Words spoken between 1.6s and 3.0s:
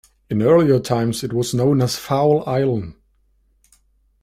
as "Fowle Island".